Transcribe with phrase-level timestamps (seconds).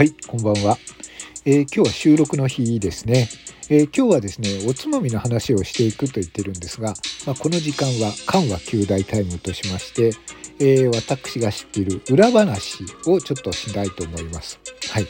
[0.00, 0.78] はい、こんばんは。
[1.44, 3.28] えー今日は収録の日ですね。
[3.68, 6.94] えー今日はですね、おつまみの話をしていくと言ってるんですが、
[7.26, 10.12] まあ、この時間は緩和旧大タイムとしまして、
[10.58, 14.58] えー私が知っている裏話をちょっとしないと思います。
[14.90, 15.06] はい。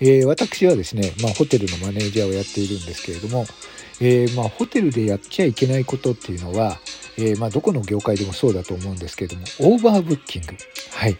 [0.00, 3.46] えー私はですね、まあ、ホテルのマネージャーをやっているんですけれども、
[4.00, 6.80] えーまあ、ホテルでやっちゃいけないことっていうのは、
[7.16, 10.48] えーまあ、どこの業界でもそうだと思うんですけれども、オーバーブッキング。
[10.96, 11.16] はい。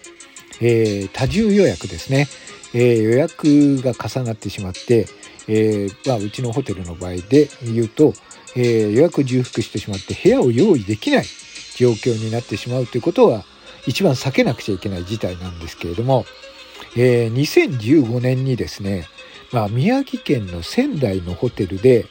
[0.60, 2.26] えー多重予約ですね。
[2.78, 5.06] え予約が重なってしまって、
[5.48, 8.12] えまあ、うちのホテルの場合で言うと、
[8.54, 11.24] え予約重複してしまって部屋を用意できない
[11.76, 13.44] 状況になってしまうということは
[13.86, 16.26] 一番避けなくちゃいけない事態なんですけれども、
[16.96, 19.06] え2015年にですね、
[19.52, 22.06] まあ、宮城県の仙台のホテルで、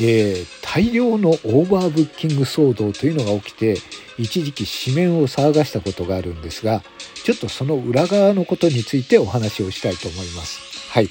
[0.00, 3.76] えー大量のオーバーブッキング騒動というのが起きて
[4.18, 6.84] 一時期紙面を騒がしたことがあるんですが
[7.24, 10.90] ちょっとその裏側のことについてお話をしたいと思います。
[10.90, 11.08] はい。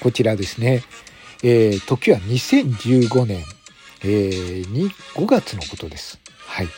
[0.00, 0.84] こちらですね。
[1.42, 3.44] えー時は2015年、
[4.02, 6.20] えーに5月のことです。
[6.46, 6.68] はい。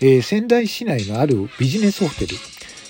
[0.00, 2.36] えー仙台市内のあるビジネスホテル。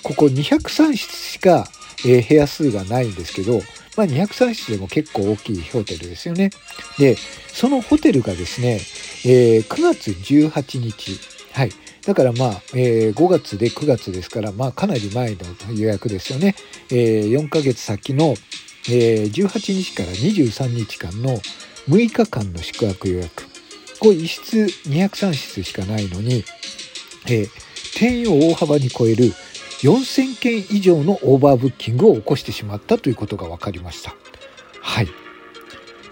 [0.02, 1.66] ここ203室しか、
[2.06, 3.60] えー部屋数がないんですけど、
[3.96, 6.50] まあ、203室でも結構大きいホテルですよね。
[6.98, 7.16] で、
[7.52, 8.80] そのホテルがですね、
[9.24, 11.18] えー9月18日、
[11.52, 11.70] はい。
[12.06, 16.54] だからまあ、えー5月で9月ですから、まあかなり前の予約ですよね。
[16.90, 18.34] えー4ヶ月先の、
[18.88, 21.38] えー18日から23日間の
[21.88, 23.44] 6日間の宿泊予約。
[23.98, 24.56] これ1室
[24.88, 26.44] 203室しかないのに、
[27.26, 27.48] えー
[27.98, 29.32] 定員を大幅に超える
[29.78, 34.14] 4000件以上のオーバーブッキングを起こしてしまったということが分かりました。
[34.80, 35.08] はい。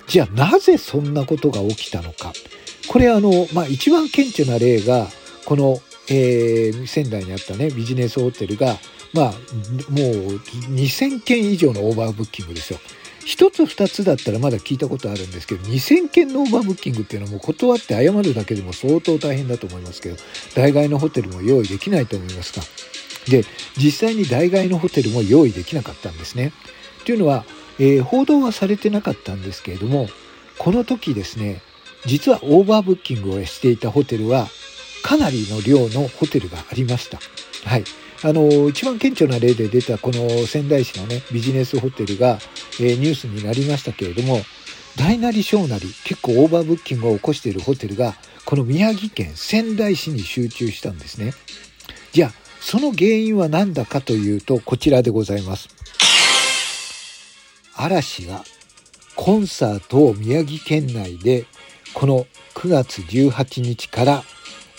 [0.07, 2.33] じゃあなぜそんなことが起きたのか。
[2.89, 5.09] これあの、まあ一番顕著な例が、
[5.45, 8.77] この、えー仙台にあったね、ビジネスホテルが、
[9.13, 9.33] まあ、もう
[10.75, 12.79] 2000件以上のオーバーブッキングですよ。
[13.25, 20.17] 一つ二つだったらまだ聞いたことあるんですけど、2000件のオーバーブッキングっていうのはもう断って謝るだけでも相当大変だと思いますけど、
[20.55, 22.63] 大概のホテルも用意できないと思いますが。
[23.29, 23.45] で、
[23.77, 26.53] 実際に大概のホテルも用意できなかったんですね。
[27.05, 27.45] というのは、
[27.79, 30.09] えー報道はされてなかったんですけれども、
[30.59, 31.61] この時ですね、
[32.07, 34.49] 実はオーバーブッキングをしていたホテルは、
[35.03, 37.19] かなりの量のホテルがありました。
[37.65, 37.85] はい。
[38.23, 42.39] あの、一番顕著な例で出たこの仙台市のね、ビジネスホテルが、
[42.81, 44.41] えーニュースになりましたけれども、
[44.97, 48.15] 大なり小なり結構オーバーブッキングを起こしているホテルが、
[48.47, 51.35] この宮城県仙台市に集中したんですね。
[52.13, 55.69] じゃあ、その原因は何だかというと、こちらでございます。
[57.77, 58.43] 嵐が
[59.15, 61.45] コンサートを宮城県内で
[61.95, 62.27] この
[62.57, 64.25] 9月18日から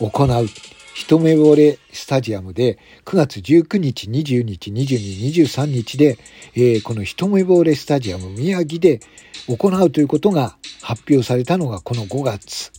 [0.01, 0.47] 行う
[0.95, 6.17] 一目惚れスタジアムで9月19日、20日、22、23日で、
[6.55, 8.99] えーこの一目惚れスタジアム宮城で
[9.47, 12.73] 行うということが発表されたのがこの5月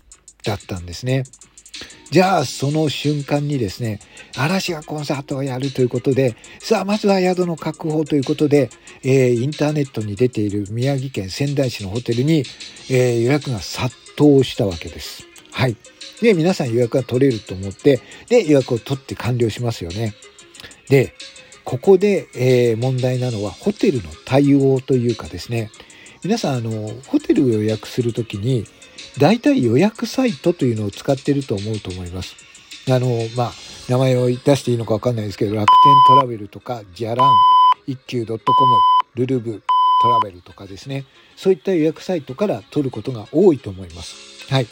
[0.44, 1.22] だったんですね。
[2.10, 4.00] じゃあ、その瞬間にですね、
[4.36, 8.70] 嵐がコンサートをやるということで、さあ、まずは宿の確保ということで、
[9.02, 12.44] えーインターネットに出ている宮城県仙台市のホテルに、
[12.90, 15.26] えー予約が殺到したわけです。
[15.50, 15.76] はい。
[16.22, 20.14] で、皆さん予約が取れると思って、で、予約を取って完了しますよね。
[20.88, 21.14] で、
[21.64, 25.70] ここで、えー問題なのは、ホテルの対応というかですね、
[26.24, 28.64] 皆さん、あの、ホテルを予約するときに、
[29.16, 32.36] 大体予約サイトというのを使ってると思うと思います。
[32.90, 33.52] あの、まあ、
[33.88, 37.32] 名前を出していいのかわかんないですけど、楽天トラベルとか、ジャラン、
[37.86, 38.38] 一休 .com、
[39.14, 39.62] ルルブ、
[40.02, 41.04] トラベルとかですね、
[41.36, 44.52] そういった予約サイトから取ることが多いと思います。
[44.52, 44.66] はい。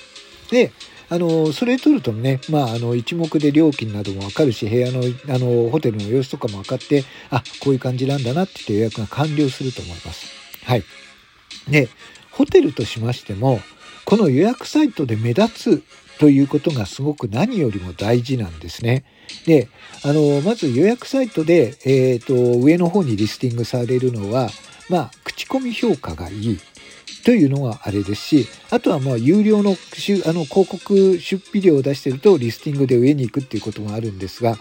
[0.50, 0.72] で、
[1.08, 10.26] あの、それ取るとね、まあ、あの、一目で料金などもわかるし、部屋の、あの、ホテルの様子とかも分かって、あ、こういう感じなんだなって言って予約が完了すると思います。
[10.64, 10.84] はい。
[11.68, 11.88] で、
[12.32, 13.60] ホテルとしましても、
[14.06, 15.82] この予約サイトで目立つ
[16.18, 19.04] ということがすごく何よりも大事なんですね。
[19.46, 19.68] で、
[20.04, 24.48] あの、まず予約サイトで、えっ、と、上の方にリスティングされるのは、
[24.88, 26.58] まあ、口コミ評価がいい
[27.24, 29.74] というのはあれですし、あとはまあ、有料のあ
[30.32, 34.56] の広告出費料を出してると、リスティングで上に行くっていうこともあるんですが、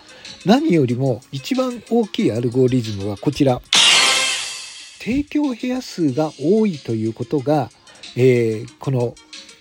[0.45, 3.61] 何よりも一番大きいアルゴリズムはこちら。
[4.99, 7.69] 提供部屋数が多いということが、
[8.15, 9.13] えーこの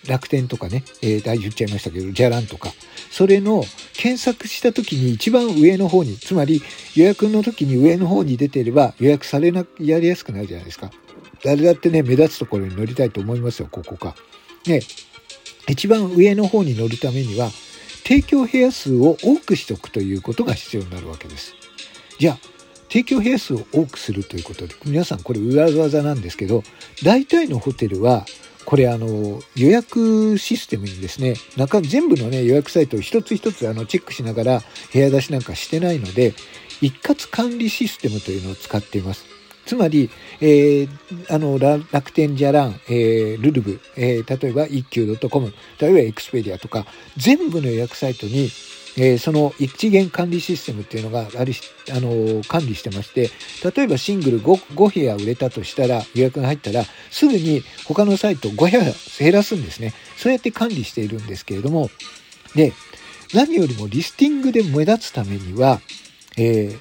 [0.07, 2.71] 楽天とかね、えー、言っちゃいましたけど、じゃらんとか、
[3.11, 3.63] それの
[3.93, 6.61] 検索した時に一番上の方に、つまり
[6.95, 10.91] 予約の時に上の方に出てれば予約されな、やりやすくなるじゃないですか。
[11.43, 14.15] 誰だってね、目立つところに乗りたいと思いますよ、ここか。
[14.65, 14.81] ね、
[15.67, 17.51] 一番上の方に乗るためには、
[18.03, 21.55] 提供部屋数を多くしておくということが必要になるわけです。
[22.19, 22.39] じゃあ、
[22.89, 26.63] 提供部屋数を多くするということで、皆さんこれ裏技なんですけど、
[27.03, 28.25] 大体のホテルは、
[28.65, 36.33] これあの予約システムにですね、中全部のね予約サイトを一つ一つあのチェックしながら部屋出しなんかしてないので、
[36.81, 39.25] 一括管理システムというのを使っています。
[39.65, 40.89] つまり、えー、
[41.29, 41.57] あの、
[41.91, 46.85] 楽天じゃらん、えー、ルルブ、えー、例えば一休 .com、例えばエクスペディアとか、
[47.17, 48.49] 全部の予約サイトに、
[48.97, 51.53] えー、その一元管理システムっていうのがある
[51.91, 53.29] あの管理してまして、
[53.75, 58.83] 例えばシングル 5, 5部屋売れたとしたら、予約が入ったら、すぐに他のサイト5部屋
[59.19, 59.93] 減らすんですね。
[60.17, 61.89] そうやって管理しているんですけれども、
[62.55, 62.73] で、
[63.33, 65.81] 何よりもリスティングで目立つためには、
[66.37, 66.79] えー、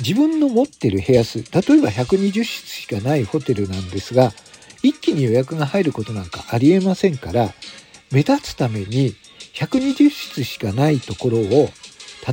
[0.00, 4.32] 自分の持ってる部屋数、例えば120室しかないホテルなんですが、
[4.82, 7.52] 一気に予約が入ることなんかありえませんから、
[8.10, 9.14] 目立つために
[9.60, 11.68] 120室しかないところを、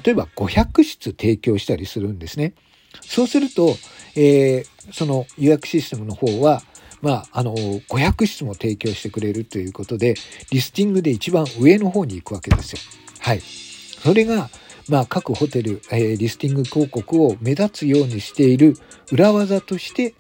[0.04, 2.54] 例えば500室提供したりするんですね。
[3.02, 3.76] そうすると、
[4.16, 6.62] えー、その予約システムの方は、
[7.02, 10.16] まあ、あの、500室も提供してくれるということで、
[10.52, 12.80] リスティングで一番上の方に行くわけですよ。
[13.20, 13.42] はい。
[13.42, 14.50] それが、
[14.90, 18.76] まあ、各ホテル、えー、リスティング広告を目立つようにしている
[19.12, 20.16] 裏技として、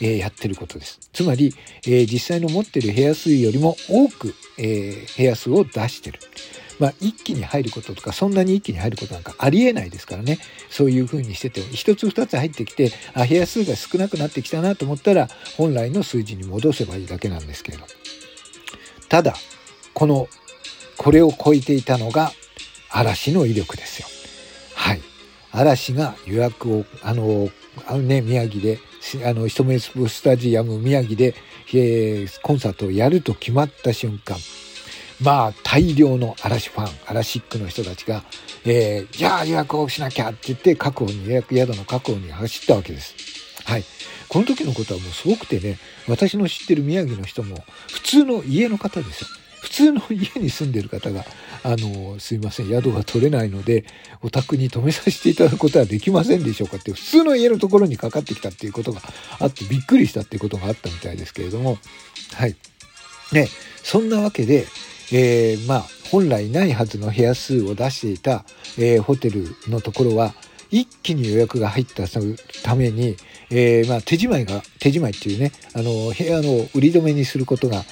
[0.00, 1.00] え、やってることです。
[1.12, 1.54] つまり、
[1.86, 6.18] え、実際の持ってる部屋数よりも多く、え部屋数を出してる。
[6.78, 10.38] まあ、一気に入ることとか、そんなに一気に入ることなんかありえないですからね。
[10.68, 17.84] そういうふうにしてて、一つ二つ入ってきて、あ、部屋数が少なくなってきたなと思ったら、本来の数字に戻せばいいだけなんですけれど。
[19.08, 19.36] ただ、
[19.94, 20.28] この、
[20.96, 22.32] これを超えていたのが、
[22.90, 24.08] 嵐の威力ですよ。
[25.52, 27.48] 嵐が予約を、あの、
[27.86, 28.78] あのね、宮城で、
[29.24, 31.34] あの、一目スタジアム宮城で、
[31.74, 34.36] えー、コンサートをやると決まった瞬間、
[35.20, 38.24] まあ、大量の嵐ファン、嵐ックの人たちが、
[38.64, 43.14] えー、じゃあ予約をしなきゃって言って、確保に、予約宿の確保に走ったわけです。
[43.64, 43.84] はい。
[44.28, 45.78] この時のことはもうすごくてね、
[46.08, 49.28] 私の知ってる宮城の人も、普通の家の方ですよ。
[49.62, 51.24] 普通の家に住んでる方が、
[51.62, 53.84] あの、すいません、宿が取れないので、
[54.20, 59.00] お宅に泊めさせていただくことはできませんでしょうかって、普通の家のところにかかってきたっていうことが
[59.38, 61.78] あって、びっくりしたっていうことがあったみたいですけれども、
[62.34, 62.56] はい。
[63.32, 63.48] ね、
[63.84, 64.66] そんなわけで、
[65.12, 68.44] えー、まあ、本来ないはずの部屋数を出していた、
[68.78, 70.34] えー、ホテルのところは、
[70.72, 73.16] 一気に予約が入ったために、
[73.50, 77.84] えー、まあ、手仕まいが、手仕まいっていうね、あの、部屋の売り止めにすることが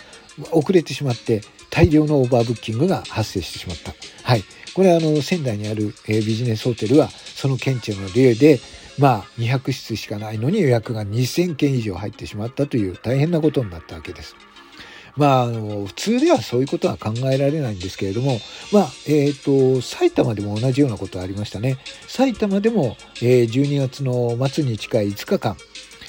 [0.51, 3.95] 遅れてしまって、大量のオーバーブッキングが発生してしまった。
[4.23, 4.45] はい。
[4.75, 8.61] これはあの、仙台にある、えー、ビジネスホテルは、その顕著の例で、
[8.99, 14.37] まあ、200室しかないのに予約が2000件以上入ってしまったという大変なことになったわけです。
[15.17, 18.39] まあ、あの、普通ではそういうことは考えられないんですけれども、
[18.73, 21.79] まあ、えっ、ー、と、埼玉でも同じようなことありましたね。
[22.07, 25.57] 埼玉でも、えー、12月の末に近い5日間、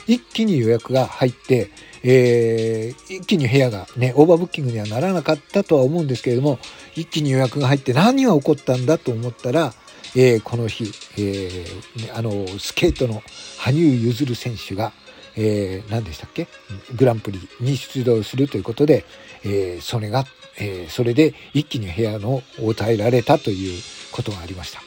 [0.07, 1.71] 一気に予約が入って、
[2.03, 6.59] えー、一気に部屋がね、オーバーブッキングにはならなかったとは思うんですけれども、
[6.95, 9.73] 一気に予約が入って何が起こったんだと思ったら、
[10.15, 10.85] えー、この日、
[11.17, 13.21] えー、あの、スケートの
[13.57, 14.91] 羽生結弦選手が、
[15.37, 16.47] えー、何でしたっけ？
[16.95, 19.05] グランプリに出場するということで、
[19.43, 20.25] えー、それが、
[20.59, 23.81] えー、それで一気に部屋のを与えられたという
[24.11, 24.81] ことがありました。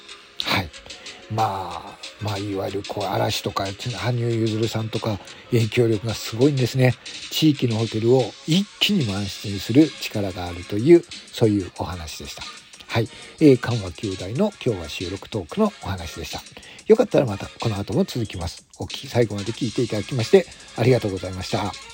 [1.31, 5.19] まあ、まあ、いわゆるこう嵐とか羽生結弦さんとか
[5.51, 6.95] 影響力がすごいんですね。
[7.31, 11.03] 地域のホテルを一気に満室にする力があるという、
[11.33, 12.43] そういうお話でした。
[12.87, 13.09] はい。
[13.41, 16.41] えー、緩和9代の今日は収録トークのお話でした。
[16.87, 18.67] よかったらまたこの後も続きます。
[18.79, 21.94] お聞き最後まで聞いていただきましてありがとうございました。